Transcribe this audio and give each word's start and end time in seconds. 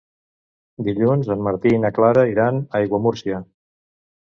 Dilluns 0.87 1.29
en 1.35 1.43
Martí 1.49 1.75
i 1.77 1.83
na 1.85 1.93
Clara 1.99 2.25
iran 2.33 2.59
a 2.65 2.83
Aiguamúrcia. 2.83 3.45